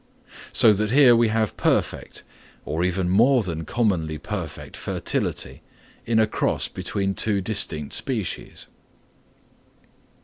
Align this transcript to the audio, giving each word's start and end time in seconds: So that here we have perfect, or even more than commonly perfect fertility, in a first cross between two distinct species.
So 0.51 0.73
that 0.73 0.89
here 0.89 1.15
we 1.15 1.27
have 1.27 1.55
perfect, 1.57 2.23
or 2.65 2.83
even 2.83 3.07
more 3.07 3.43
than 3.43 3.65
commonly 3.65 4.17
perfect 4.17 4.75
fertility, 4.75 5.61
in 6.07 6.17
a 6.17 6.23
first 6.23 6.31
cross 6.31 6.67
between 6.67 7.13
two 7.13 7.39
distinct 7.39 7.93
species. 7.93 8.65